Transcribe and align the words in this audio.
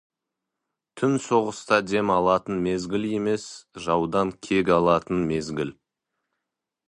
Түн 1.01 1.11
соғыста 1.25 1.77
дем 1.91 2.13
алатын 2.15 2.57
мезгіл 2.67 3.05
емес, 3.19 3.45
жаудан 3.87 4.33
кек 4.47 4.71
алатын 4.79 5.23
мезгіл. 5.33 5.75